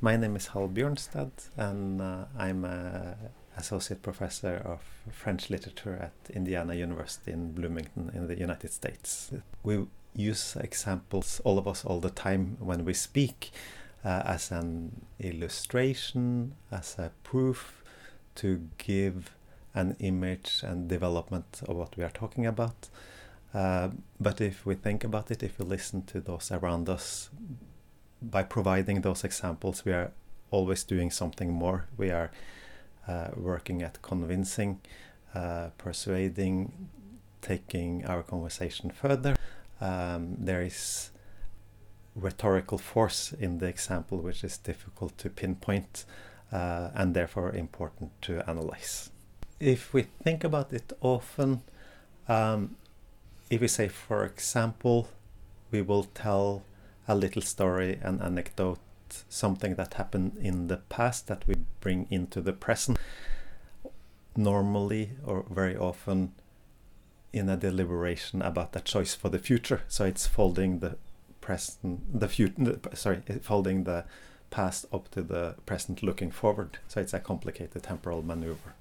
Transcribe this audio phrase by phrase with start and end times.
[0.00, 3.16] My name is Hall Bjørnstad, and uh, I'm an
[3.56, 9.32] associate professor of French literature at Indiana University in Bloomington in the United States.
[9.62, 13.52] We use examples, all of us, all the time when we speak,
[14.04, 17.82] uh, as an illustration, as a proof
[18.34, 19.30] to give
[19.74, 22.90] an image and development of what we are talking about.
[23.54, 23.88] Uh,
[24.20, 27.30] but if we think about it, if we listen to those around us,
[28.30, 30.12] by providing those examples, we are
[30.50, 31.86] always doing something more.
[31.96, 32.30] We are
[33.06, 34.80] uh, working at convincing,
[35.34, 36.88] uh, persuading,
[37.42, 39.36] taking our conversation further.
[39.80, 41.10] Um, there is
[42.14, 46.04] rhetorical force in the example, which is difficult to pinpoint
[46.50, 49.10] uh, and therefore important to analyze.
[49.60, 51.62] If we think about it often,
[52.28, 52.76] um,
[53.50, 55.08] if we say, for example,
[55.70, 56.62] we will tell
[57.08, 58.78] a little story, an anecdote,
[59.28, 62.98] something that happened in the past that we bring into the present,
[64.36, 66.32] normally or very often
[67.32, 69.82] in a deliberation about a choice for the future.
[69.88, 70.96] So it's folding the
[71.40, 74.04] present, the future, sorry, folding the
[74.50, 76.78] past up to the present looking forward.
[76.88, 78.76] So it's a complicated temporal maneuver.